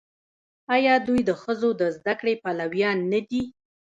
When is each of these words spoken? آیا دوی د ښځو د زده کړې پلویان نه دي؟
آیا 0.75 0.93
دوی 1.07 1.21
د 1.25 1.31
ښځو 1.41 1.69
د 1.79 1.81
زده 1.97 2.13
کړې 2.19 2.33
پلویان 2.43 2.97
نه 3.11 3.19
دي؟ 3.29 3.43